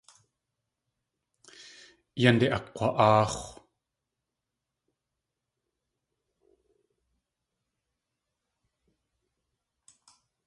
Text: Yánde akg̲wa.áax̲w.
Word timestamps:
Yánde 2.21 2.47
akg̲wa.áax̲w. 2.57 3.45